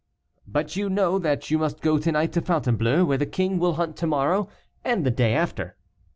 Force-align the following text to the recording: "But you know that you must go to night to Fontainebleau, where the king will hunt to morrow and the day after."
"But 0.47 0.75
you 0.75 0.89
know 0.89 1.19
that 1.19 1.51
you 1.51 1.59
must 1.59 1.79
go 1.83 1.99
to 1.99 2.11
night 2.11 2.31
to 2.31 2.41
Fontainebleau, 2.41 3.05
where 3.05 3.19
the 3.19 3.27
king 3.27 3.59
will 3.59 3.73
hunt 3.73 3.95
to 3.97 4.07
morrow 4.07 4.49
and 4.83 5.05
the 5.05 5.11
day 5.11 5.35
after." 5.35 5.77